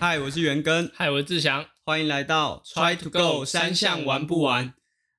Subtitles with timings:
[0.00, 4.72] 嗨，我是元根，嗨，我是志祥，欢迎来到 Try to Go 三项玩不玩？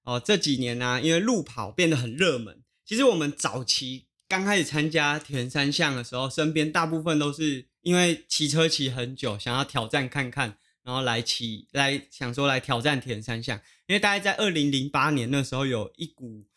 [0.03, 13.59] 哦，这几年呢、因为路跑变得很热门，其实我们早期刚开始参加田三项的时候，身边大部分都是因为骑车骑很久，想要挑战看看，然后来骑来想说来挑战田三项。
[13.87, 16.47] 因为大概在二零零八年那时候有一股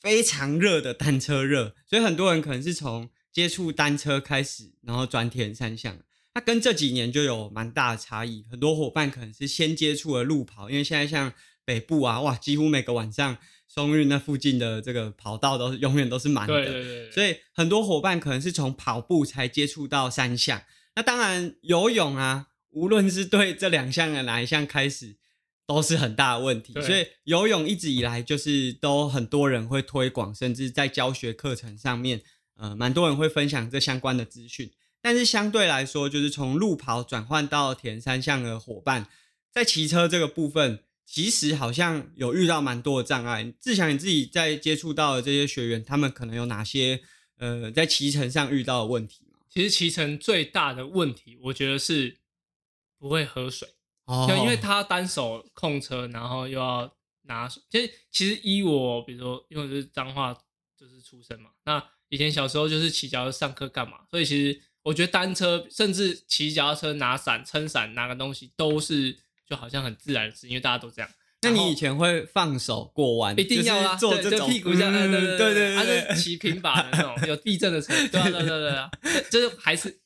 [0.00, 5.96] 非常热的单车热，所以很多人可能是从接触单车开始，然后转田三项。
[6.38, 11.32] 那跟这几年就有蛮大的差异，很多伙伴可能是先接触了路跑，因为现在像
[11.64, 20.62] 北部啊，哇，几乎每个晚上松韵那附近的这个跑道都是永远都是满的，对对对，所以很多伙伴可能是从跑步才接触到三项。
[20.94, 25.16] 那当然游泳啊，无论是对这两项的哪一项开始，
[25.66, 26.72] 都是很大的问题。
[26.74, 32.22] 所以游泳一直以来就是都很多人会推广，甚至在教学课程上面，
[32.54, 34.70] 呃，蛮多人会分享这相关的资讯。
[35.08, 39.08] 但是相对来说，就是从路跑转换到田三项的伙伴，
[39.50, 43.50] 在骑车这个部分，其实好像有遇到蛮多的障碍。
[43.58, 47.00] 志强你自己在接触到的这些学员，他们可能有哪些
[47.38, 49.38] 呃在骑乘上遇到的问题吗？
[49.48, 52.18] 其实骑乘最大的问题，我觉得是
[52.98, 53.66] 不会喝水，
[54.04, 57.62] 哦就因为他单手控车，然后又要拿水。
[57.70, 60.38] 其实其实依我，比如说因为我是脏话
[60.78, 71.10] 就是出身嘛，那以前小时候就是骑脚上课干嘛，所以其实我觉得单车甚至骑脚踏车拿伞、撑伞拿个东西都是就好像很自然的事，因为大家都这样。
[71.42, 73.38] 那你以前会放手过弯？
[73.38, 80.00] 一定要啦，对就就是做这种屁股这样，嗯对对对对他是骑平把的那种，有地震的车， 对啊对啊对啊对啊，就是还是，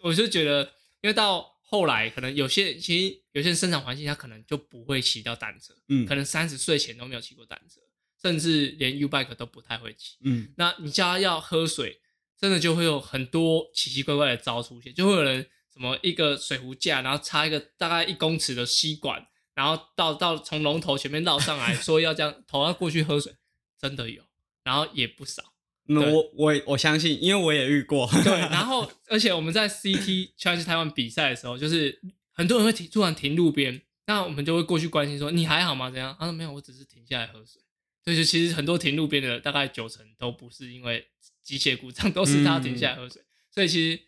[0.00, 0.62] 我就觉得，
[1.00, 7.80] 因为到后来可能有些其实有些人生长环境他可能就不会骑到单车，嗯可能三十岁前都没有骑过单车，
[8.22, 10.18] 甚至连 U bike 都不太会骑。
[10.22, 12.00] 嗯那你叫他要喝水，
[12.38, 23.34] 真的就会有很多奇奇怪怪的招出现，就会有人什么一个水壶架，然后插一个大概一公尺的吸管，然后到到从龙头前面绕上来 说要这样头要过去喝水，
[23.78, 24.22] 真的有，
[24.64, 25.42] 然后也不少。
[25.88, 28.10] 那对我我我相信，因为我也遇过。
[28.24, 32.00] 对，然后而且我们在 CT Challenge 台湾比赛的时候，就是
[32.32, 35.88] 很多人会停突然停路边，那我们就会过去关心说你还好吗？
[35.88, 36.16] 怎样？
[36.18, 37.62] 他说没有，我只是停下来喝水。
[38.04, 41.06] 对，就其实很多停路边的大概九成都不是因为
[41.46, 43.22] 机械故障， 都是他停下来喝水。
[43.50, 44.00] 所以其实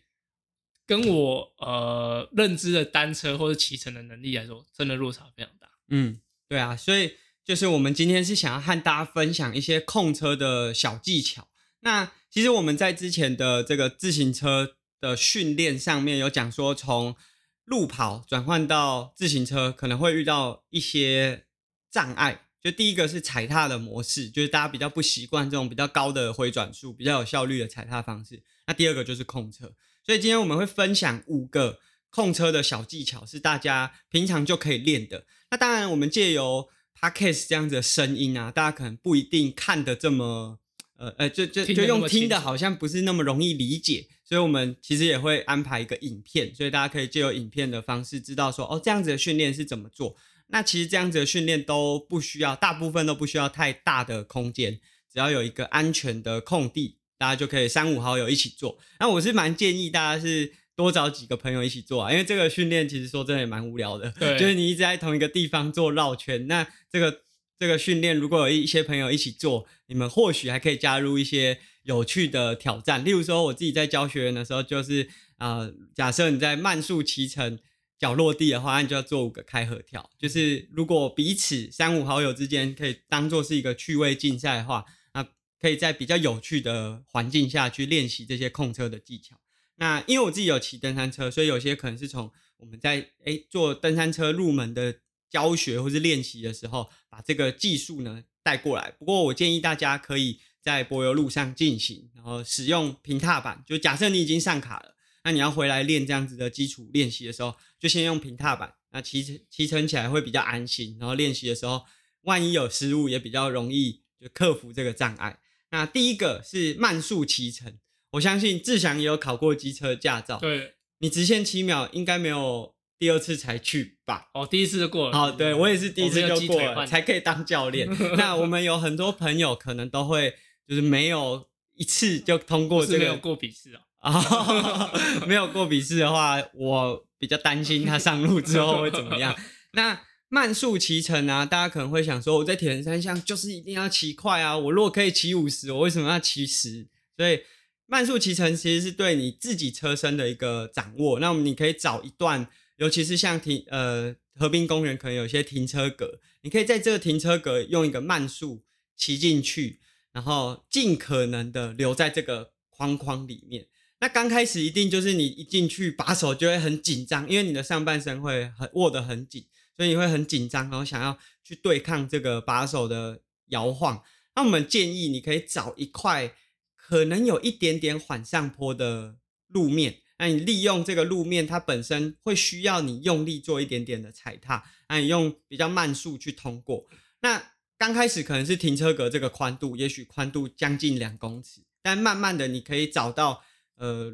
[0.85, 5.69] 跟我呃认知的单车或者骑乘的能力来说，真的落差非常大。
[5.87, 6.19] 嗯，
[6.49, 11.47] 对啊，所以就是我们今天是想要和大家分享一些控车的小技巧。
[11.79, 17.15] 那其实我们在之前的这个自行车的训练上面有讲说，从
[17.63, 21.45] 路跑转换到自行车可能会遇到一些
[21.89, 22.48] 障碍。
[22.61, 28.41] 就第一个是踩踏的模式，就是大家比较不习惯这种比较高的回转数、比较有效率的踩踏方式。
[28.67, 29.73] 那第二个就是控车，
[30.05, 35.25] 所以今天我们会分享五个控车的小技巧，是大家平常就可以练的。
[35.51, 36.67] 那当然，我们借由
[36.99, 40.59] podcast 这样子的声音啊，大家可能不一定看得这么，
[40.97, 50.15] 呃呃，就就就用听的，好像不是那么容易理解，所以我们其实也会安排一个影片，所以大家可以借由影片的方式知道说，哦，这样子的训练是怎么做。
[50.51, 54.79] 那其实这样子的训练都不需要，大部分都不需要太大的空间，
[55.11, 58.79] 只要有一个安全的空地，大家就可以三五好友一起做。
[58.99, 66.47] 那我是蛮建议大家是多找几个朋友一起做啊，因为这个训练其实说真的也蛮无聊的，对就是你一直在同一个地方做绕圈。
[66.47, 67.21] 那这个
[67.59, 73.05] 这个训练如果有一些朋友一起做，你们或许还可以加入一些有趣的挑战。
[73.05, 75.07] 例如说，我自己在教学员的时候，就是
[75.37, 77.59] 呃，假设你在慢速骑乘。
[77.99, 80.09] 脚落地的话，那你就要做五个开合跳。
[80.17, 85.27] 就是如果彼此三五好友之间可以当做是一个趣味竞赛的话，那
[85.59, 89.35] 可以在比较有趣的环境下去练习这些控车的技巧。
[89.75, 94.99] 那因为我自己有骑登山车，所以有些可能是从我们在诶做登山车入门的
[95.29, 98.91] 教学或是练习的时候，把这个技术呢带过来。
[98.97, 103.63] 不过我建议大家可以在柏油路上进行，然后使用平踏板。
[103.65, 110.97] 就假设你已经上卡了，那你要回来练这样子的基础练习的时候，就先用平踏板，那骑乘骑乘起来会比较安心。
[110.99, 111.85] 然后练习的时候，
[112.21, 115.39] 万一有失误，也比较容易就克服这个障碍。
[115.71, 117.77] 那第一个是慢速骑乘，
[118.11, 124.29] 我相信志祥也有考过机车驾照，对，你直线七秒应该没有第二次才去吧？
[124.33, 125.17] 哦，第一次就过了。
[125.17, 127.87] 好，对我也是第一次就过了，才可以当教练。
[128.17, 130.33] 那我们有很多朋友可能都会
[130.67, 133.81] 就是没有一次就通过这个我是没有过笔试啊。
[133.99, 134.91] 啊，
[135.27, 139.35] 没有过笔试的话，我比较担心他上路之后会怎么样。
[139.73, 146.87] 那慢速骑乘啊，大家可能会想说，我在铁人三项就是一定要骑快啊，我如果可以骑五十，我为什么要骑十？
[147.17, 147.41] 所以
[147.87, 151.19] 慢速骑乘其实是对你自己车身的一个掌握。
[151.19, 152.47] 那么你可以找一段
[152.77, 158.63] 尤其是像停呃河滨公园可能有些停车格，你可以在这个停车格用一个慢速
[158.95, 159.79] 骑进去，
[160.13, 163.65] 然后尽可能的留在这个框框里面。
[164.01, 174.01] 那刚开始一定就是你一进去把手就会很紧张，因为你的上半身会很握得很紧，所以你会很紧张，然后想要去对抗这个把手的摇晃。
[174.35, 176.33] 那我们建议你可以找一块
[176.77, 179.17] 可能有一点点缓上坡的
[179.47, 186.85] 路面，那你利用这个路面，它本身会需要你用力做一点点的踩踏，那你用比较慢速去通过。
[187.19, 193.43] 那刚开始可能是停车格这个宽度，也许宽度将近两公尺，但慢慢的你可以找到。
[193.79, 194.13] 呃，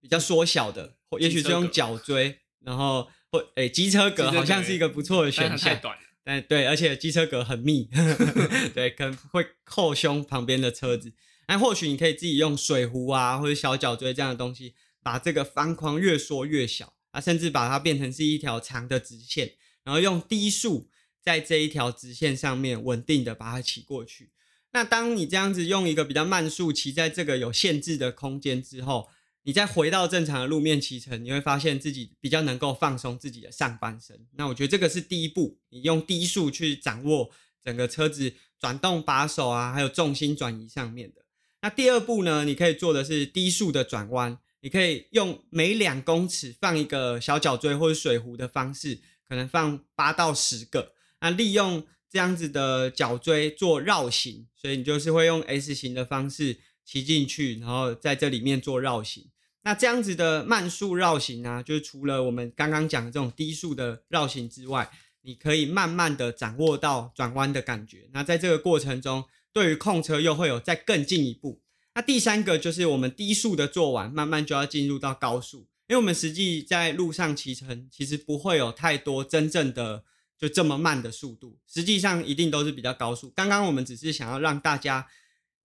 [0.00, 5.58] 比较缩小的，或也许是用脚锥，然后或诶机车格好像是一个不错的选项。
[5.58, 7.90] 太短了，但对，而且机车格很密，
[8.72, 11.12] 对，可能会扣胸旁边的车子。
[11.48, 20.88] 那或许你可以自己用水壶啊，或者小脚锥这样的东西，把这个方框越缩越小啊，甚至把它变成是一条长的直线，然后用低速
[21.20, 24.30] 在这一条直线上面稳定的把它骑过去。
[24.72, 29.08] 那当你这样子用一个比较慢速骑在这个有限制的空间之后，
[29.42, 34.26] 你再回到正常的路面骑乘，你会发现自己比较能够放松自己的上半身。
[34.36, 37.30] 那我觉得这个是第一步，你用低速去掌握
[37.64, 41.22] 整个车子转动把手啊，还有重心转移上面的。
[41.62, 51.84] 那第二步呢，你可以做的是低速的转弯，你可以用每两公尺放一个小脚锥或者水壶的方式，可能放八到十个，那利用。
[52.10, 59.30] 这样子的脚锥做绕行，所以你就是会用 S 型的方式骑进去，然后在这里面做绕行。
[59.62, 64.90] 那这样子的慢速绕行呢，就是除了我们刚刚讲的这种低速的绕行之外，
[65.22, 68.08] 你可以慢慢的掌握到转弯的感觉。
[68.12, 71.60] 那在这个过程中，对于控车又会有再更进一步。
[71.94, 80.02] 那第三个就是我们低速的做完，慢慢就要进入到高速，因为我们实际在路上骑乘，其实不会有太多真正的。
[80.40, 83.28] 就这么慢的速度，实际上一定都是比较高速。
[83.36, 85.06] 刚刚我们只是想要让大家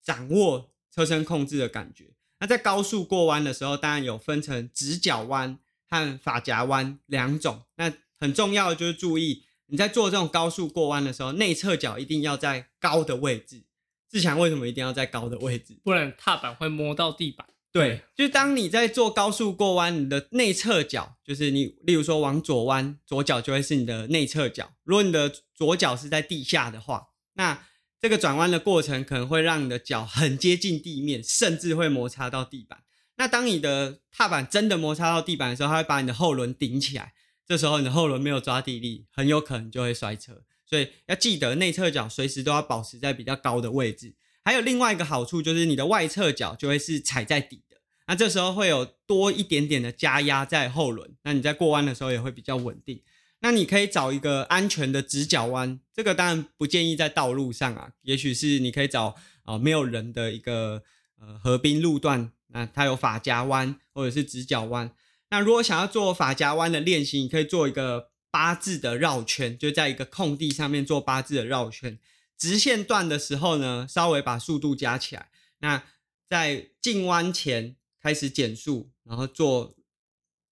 [0.04, 2.14] 掌握车身控制的感觉。
[2.42, 5.58] 那在高速过弯的时候，当然有分成直角弯
[5.88, 7.64] 和发夹弯两种。
[7.78, 13.64] 那很重要的就是注意，你在做这种高速过弯的时候，内侧角一定要在高的位置。
[14.10, 15.80] 志强为什么一定要在高的位置？
[15.84, 17.48] 不然踏板会摸到地板。
[17.76, 24.72] 对，就当你在做高速过弯，你的内侧脚就是你，例如说往左弯，左脚就会是你的内侧脚。
[24.86, 27.68] 如果你的左脚是在地下的话，那
[28.00, 32.80] 这个转弯的过程可能会让你的脚很接近地面，甚至会摩擦到地板。
[33.18, 37.12] 那当你的踏板真的摩擦到地板的时候，它会把你的后轮顶起来，
[37.46, 40.44] 这时候你的后轮没有抓地力，很有可能就会摔车。
[40.66, 44.16] 所以要记得内侧脚随时都要保持在比较高的位置。
[44.46, 47.76] 还有另外一个好处就是你的外侧脚就会是踩在底的。
[48.08, 53.02] 那这时候会有多一点点的加压在后轮，那你在过弯的时候也会比较稳定。
[53.42, 60.84] 那你可以找一个安全的直角弯，这个当然不建议在道路上啊，也许是你可以找啊没有人的一个
[61.20, 64.92] 呃河滨路段，那它有法夹弯或者是直角弯。
[65.32, 71.98] 那如果想要做法夹弯的练习，你可以做一个八字的绕圈，就在一个空地上面做八字的绕圈。
[72.38, 75.30] 直线段的时候呢，稍微把速度加起来。
[75.60, 75.84] 那
[76.30, 77.76] 在进弯前。
[78.06, 79.76] 开始减速，然后做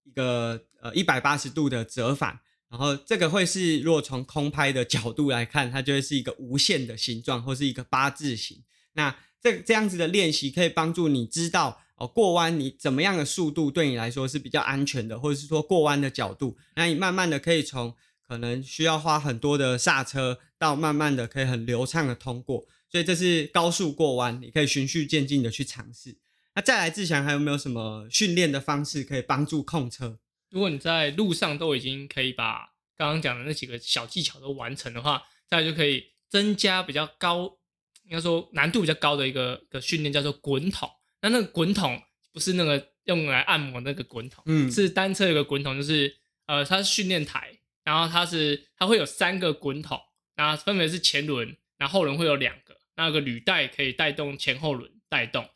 [0.02, 8.64] 一个呃一百八十度的折返，然后这个会是如果从空拍的角度来看，它就会是一个无限的形状，或是一个八字形。
[8.94, 17.94] 那这这样子的练习可以帮助你知道哦过弯你怎么样的速度对你来说是比较安全的，或者是说过弯的角度，那你慢慢的可以从
[18.26, 22.66] 可能需要花很多的刹车，到慢慢的可以很流畅的通过。
[22.90, 26.16] 所以这是高速过弯，你可以循序渐进的去尝试。
[26.54, 30.18] 那再来，志强还有没有什么训练的方式可以帮助控车？
[30.50, 37.58] 如果你在路上都已经可以把刚刚讲的那几个小技巧都完成的话，再来就可以增加比较高，
[38.04, 40.88] 应该说难度比较高的一个个训练，叫做滚筒。
[41.20, 42.00] 那那个滚筒
[42.32, 46.16] 不是那个用来按摩那个滚筒，嗯，是单车有个滚筒，就是
[46.46, 50.00] 呃，它是训练台，然后它是它会有三个滚筒，
[50.36, 55.48] 那分别是前轮，然后后轮会有两个，那个履带可以带动前后轮带动。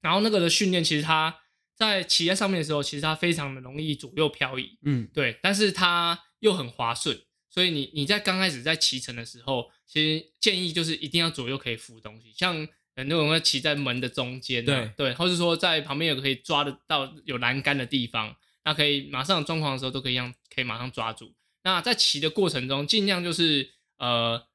[0.00, 1.40] 然后那个的训练，其实它
[1.76, 21.34] 在骑在上面的时候，其实它非常的容易左右漂移，嗯，对，但是它又很滑顺，所以你你在刚开始在骑乘的时候，其实建议就是一定要左右可以扶东西，像很多人会骑在门的中间，对对，或者说在旁边有可以抓得到有栏杆的地方，那可以马上状况的时候都可以让可以马上抓住。
[21.64, 24.46] 那在骑的过程中，尽量就是呃。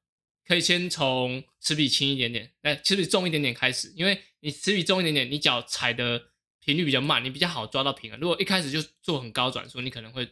[0.48, 6.18] 可以先从齿比轻一点点，哎，齿比重一点点开始，因为你齿比重一点点，你脚踩的
[6.64, 8.18] 频率比较慢，你比较好抓到平衡。
[8.18, 10.26] 如果一开始就做很高转速，你可能会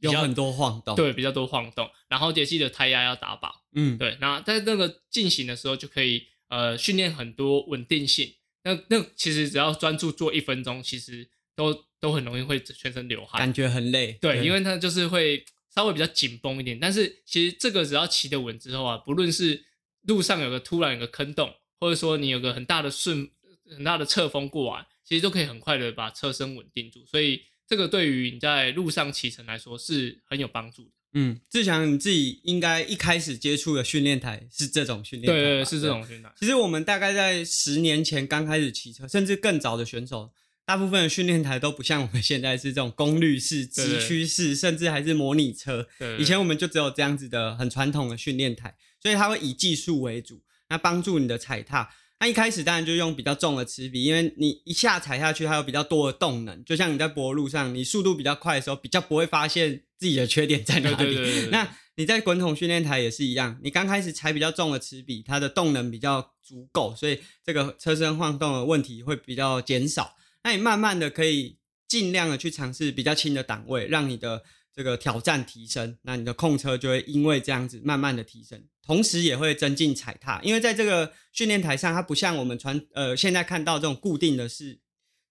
[0.00, 3.66] 有很多晃动。，对比较多晃动，然后也记得胎压要打饱。
[3.74, 8.36] 嗯，对，那在那个进行的时候就可以呃训练很多稳定性。
[8.64, 13.40] 那那其实只要专注做一分钟，其实都都很容易会全身流汗。
[13.40, 14.16] 感觉很累。
[14.20, 16.78] 对，因为它就是会稍微比较紧绷一点。
[16.78, 19.64] 但是其实这个只要骑得稳之后啊，不论是
[20.02, 23.28] 路上有个突然有个坑洞，或者说你有个很大的顺
[23.68, 27.04] 很大的侧风过来，其实都可以很快的把车身稳定住。
[27.04, 30.90] 所以这个对于你在路上骑乘来说是很有帮助的。
[31.14, 36.30] 嗯，志强你自己应该一开始接触的训练台是这种训练台对，对对，是这种训练台。
[36.38, 40.30] 其实我们大概在十年前刚开始骑车，甚至更早的选手，
[40.68, 45.88] 大部分的训练台都不像我们现在是这种功率式、 对直驱式，甚至还是模拟车。
[45.98, 51.88] 对，以前我们就只有这样子的很传统的训练台，所以它会以技术为主，那帮助你的踩踏。
[52.20, 56.62] 那一开始当然就用比较重的齿比，因为你一下踩下去，它有比较多的动能。
[56.62, 60.96] 就像你在柏油路上，你速度比较快的时候，比较不会发现自己的缺点在哪里。
[60.96, 70.14] 对对对对对那你在滚筒训练台也是一样，你刚开始踩比较重的齿比，它的动能比较足够，所以这个车身晃动的问题会比较减少。
[70.42, 74.42] 那你慢慢的可以尽量的去尝试比较轻的档位，让你的
[74.72, 84.78] 这个挑战提升，那你的控车就会因为这样子慢慢的提升，同时也会增进踩踏，因为在这个训练台上，它不像我们传呃现在看到这种固定的是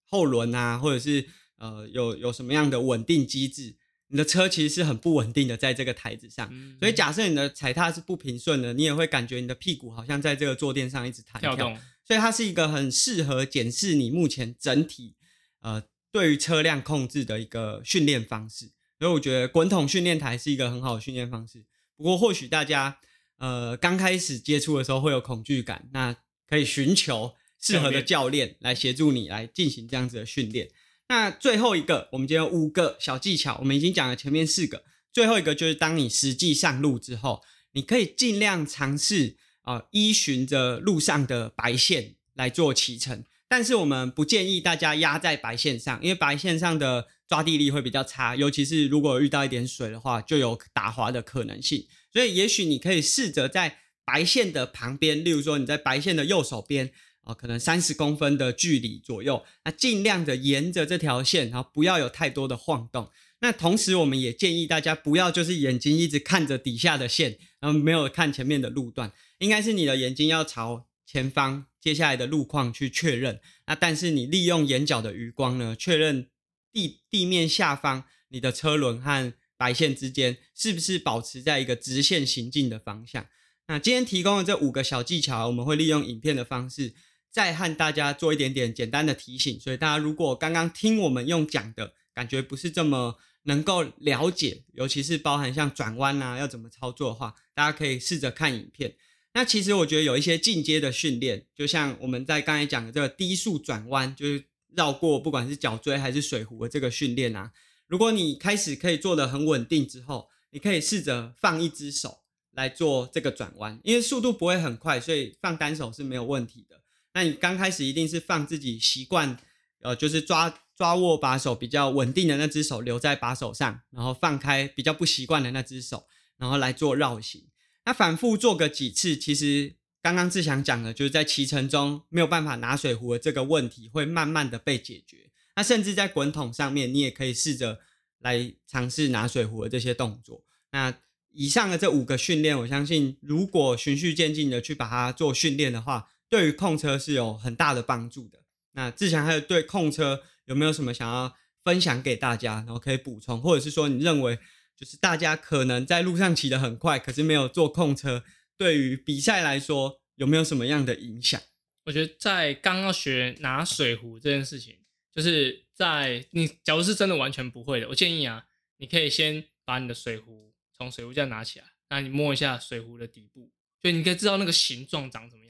[0.05, 1.25] 后轮啊，或者是
[1.57, 3.75] 呃有有什么样的稳定机制，
[4.09, 15.15] 你的车其实是很不稳定的在这个台子上，嗯所以假设你的踩踏是不平顺的，你也会感觉你的屁股好像在这个坐垫上一直弹跳动，所以它是一个很适合检视你目前整体
[15.61, 18.71] 呃对于车辆控制的一个训练方式。
[18.97, 21.65] 所以我觉得滚筒训练台是一个很好的训练方式。
[21.95, 22.97] 不过或许大家
[23.37, 26.15] 呃刚开始接触的时候会有恐惧感，那
[26.47, 30.69] 可以寻求适合的教练来协助你来进行这样子的训练。
[31.09, 34.83] 那最后一个，我们今天有五个小技巧，我们已经讲了前面四个，
[35.13, 51.87] 最后一个就是当你实际上路之后，你可以尽量尝试啊、依循着路上的白线来做骑乘，但是我们不建议大家压在白线上，因为白线上的抓地力会比较差，尤其是如果遇到一点水的话，就有打滑的可能性。
[52.11, 56.91] 所以也许你可以试着在白线的旁边，例如说你在白线的右手边。
[57.27, 63.09] 啊、可能三十公分的距离左右，那尽量的沿着这条线，然后不要有太多的晃动。
[63.41, 73.41] 那同时，我们也建议大家不要就是眼睛一直看着底下的线，然后没有看前面的路段，应该是你的眼睛要朝前方接下来的路况去确认。
[73.65, 76.29] 那但是你利用眼角的余光呢，确认
[76.71, 83.27] 地地面下方你的车轮和白线之间是不是保持在一个直线行进的方向。
[83.67, 86.93] 那今天提供的这五个小技巧，我们会利用影片的方式。
[87.31, 98.95] 再和大家做一点点简单的提醒，所以大家如果刚刚听我们用讲的感觉不是这么能够了解，尤其是包含像转弯啊要怎么操作的话，大家可以试着看影片。
[99.33, 104.43] 那其实我觉得有一些进阶的训练，就像我们在刚才讲的这个低速转弯，就是
[104.75, 107.51] 绕过不管是脚锥还是水壶的这个训练啊，
[107.85, 112.19] 如果你开始可以做得很稳定之后，你可以试着放一只手
[112.53, 116.81] 来做这个转弯，因为速度不会很快，所以放单手是没有问题的。
[117.17, 119.35] 那你刚开始一定是放自己习惯，
[119.79, 126.05] 呃，就是抓抓握把手比较稳定的那只手留在把手上，然后放开比较不习惯的那只手，
[126.37, 127.47] 然后来做绕行。
[127.85, 135.31] 那反复做个几次，其实刚刚志祥讲的，就是在骑乘中没有办法拿水壶的这个问题会慢慢的被解决。
[135.55, 137.79] 那甚至在滚筒上面，你也可以试着
[138.19, 140.43] 来尝试拿水壶的这些动作。
[140.69, 140.93] 那
[141.31, 148.39] 以上的这五个训练，我相信如果循序渐进的去把它做训练的话，对于控车是有很大的帮助的。
[148.73, 154.37] 那志强还有对控车有没有什么想要分享给大家，然后可以补充，或者是说你认为
[154.75, 158.23] 就是大家可能在路上骑得很快，可是没有做控车，
[158.57, 161.41] 对于比赛来说有没有什么样的影响？
[161.85, 164.77] 我觉得在刚要学拿水壶这件事情，
[165.13, 168.45] 就是在你假如是真的完全不会的，我建议啊，
[168.77, 173.49] 你可以先把你的水壶从水壶架拿起来，那你摸一下水壶的底部，
[173.81, 175.46] 就你可以知道那个形状长什么样，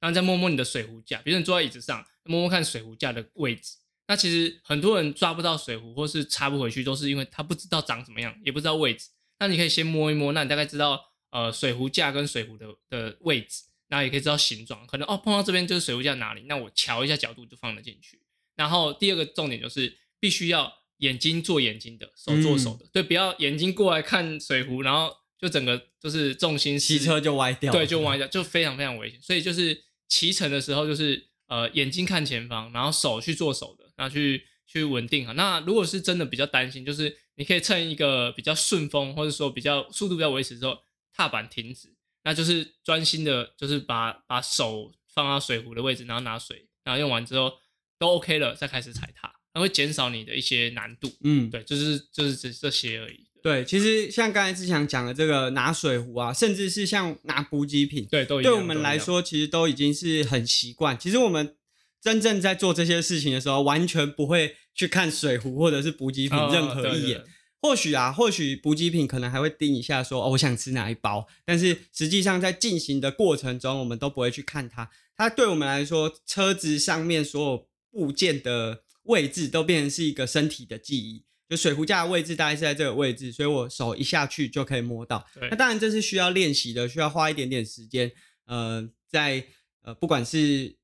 [0.00, 3.76] 然后再摸摸你的水壶架，比如你坐在椅子上，摸摸看水壶架的位置。
[4.08, 9.08] 那其实很多人抓不到水壶，或是插不回去，都是因为他不知道长什么样，也不知道位置。
[9.38, 18.22] 那你可以先摸一摸，那你大概知道呃水壶架跟水壶的的位置，然后也可以知道形状，可能哦碰到这边就是水壶架哪里，那我瞧一下角度就放得进去。
[18.54, 29.20] 然后第二个重点就是必须要眼睛做眼睛的，手做手的，对，不要眼睛过来看水壶，然后就整个就是重心失骑车就歪掉，对，就歪掉，就非常非常危险。
[29.20, 35.34] 所以就是骑乘的时候，就是呃眼睛看前方，然后手去做手的，然后去去稳定好。
[35.34, 40.78] 那如果是真的比较担心，就是你可以趁一个比较顺风，或者说比较速度比较维持之后，
[41.12, 47.52] 踏板停止，那就是专心的，就是把把手放到水壶的位置，然后拿水，然后用完之后
[47.98, 51.12] 都 OK 了，再开始踩踏，那会减少你的一些难度。
[51.22, 53.26] 嗯，对，就是就是只这些而已。
[53.46, 60.98] 对，其实像刚才志强讲的这个拿水壶啊，甚至是像拿补给品，对，都对我们来，说，其实都已经是很习惯。
[60.98, 61.54] 其实我们
[62.02, 67.18] 真正在做这些事情的时候，完全不会去看水壶或者是补给品任何一眼。
[67.18, 67.30] 哦对对
[67.62, 71.26] 或许啊，或许补给品可能还会盯一下说，哦，我想吃哪一包。
[71.44, 74.88] 但是实际上在进行的过程中，我们都不会去看它。
[75.16, 81.24] 它对我们来说，车子上面所有部件的位置都变成是一个身体的记忆。
[81.48, 85.24] 就水壶架的位置大概是在这个位置，所以我手一下去就可以摸到。
[85.50, 88.10] 那当然这是需要练习的，需要花一点点时间。
[88.46, 89.46] 呃，在
[89.82, 90.76] 呃不管是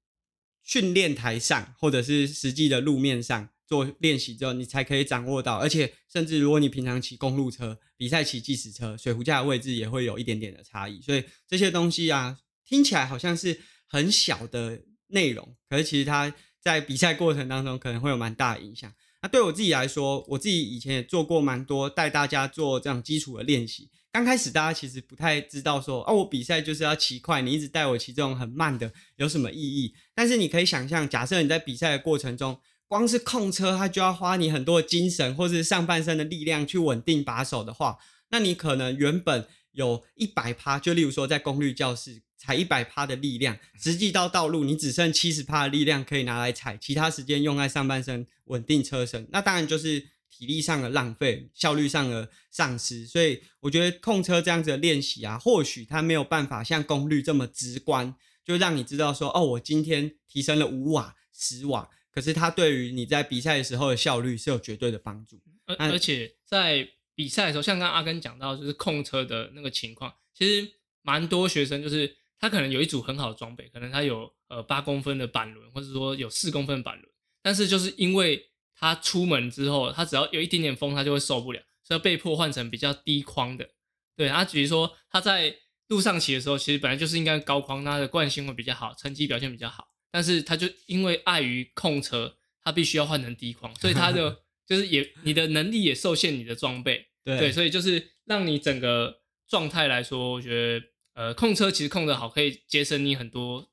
[0.62, 5.56] 训练台上，或者是实际的路面上做练习之后，你才可以掌握到。
[5.56, 11.00] 而且甚至如果你平常骑公路车、比赛骑计时车，水壶架的位置也会有一点点的差异。
[11.00, 18.92] 所以这些东西啊，听起来好像是很小的内容，可是其实它在比赛过程当中可能会有蛮大的影响。
[19.22, 23.88] 那对我自己来说，我自己以前也做过蛮多带大家做这样基础的练习。
[24.10, 29.94] 刚开始大家其实不太知道说，哦，我比赛就是要骑快，你一直带我骑这种很慢的有什么意义？
[30.14, 37.96] 但是你可以想象，假设你在比赛的过程中，光是控车，它就要花你很多的精神或是上半身的力量去稳定把手的话，
[38.30, 50.00] 那你可能原本有一百趴，就例如说在功率教室踩一百趴的力量，实际到道路你只剩七十趴的力量可以拿来踩，其他时间用在上半身稳定车身，那当然就是
[50.30, 53.06] 体力上的浪费，效率上的丧失。
[53.06, 58.14] 所以我觉得控车这样子的练习啊，或许它没有办法像功率这么直观，
[58.44, 65.40] 就让你知道说，哦，我今天提升了五瓦、十瓦，可是它对于你在比赛的时候的效率是有绝对的帮助。
[65.66, 70.70] 而嗯而且在比赛的时候，像刚刚阿根讲到，就是控车的那个情况，其实
[71.02, 77.08] 蛮多学生就是他可能有一组很好的装备，可能他有呃八公分的板轮，或者说有四公分的板轮，
[77.42, 83.68] 但是就是因为他出门之后，他只要有一点点风，他就会受不了，所以被迫换成比较低框的。
[84.16, 85.54] 对，他比如说他在
[85.88, 103.68] 路上骑的时候，其实本来就是应该高框，他的惯性会比较好，成绩表现比较好，但是他就因为碍于控车，他必须要换成低框，所以他的 就是也你的能力也受限你的装备，对对，所以就是让你整个状态来说，我觉得呃控车其实控得好，可以节省你很多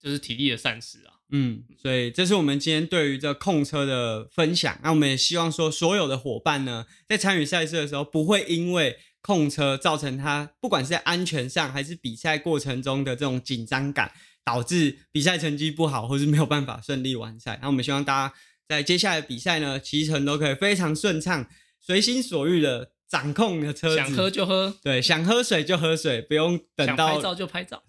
[0.00, 1.14] 就是体力的散失啊。
[1.30, 4.78] 嗯，所以这是我们今天对于这控车的分享。
[4.82, 14.12] 那我们也希望说，所有的伙伴呢，在参与赛事的时候，不会因为控车造成他不管是在安全上，还是比赛过程中的这种紧张感，
[14.44, 17.58] 导致比赛成绩不好，或是没有办法顺利完赛。
[17.62, 18.34] 那我们希望大家
[18.68, 21.46] 在接下来的比赛呢，骑乘都可以非常顺畅，
[21.80, 23.96] 随心所欲的掌控你的车子。
[23.96, 27.82] 想喝就喝，对，想喝水就喝水，不用等想到拍照就拍照。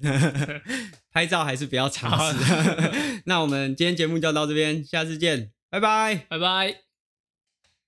[1.11, 2.37] 拍照还是不要尝好试。
[3.25, 6.25] 那我们今天节目就到这边，下次见，拜拜。
[6.29, 6.84] 拜拜。